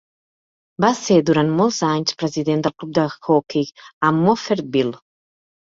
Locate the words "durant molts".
1.27-1.77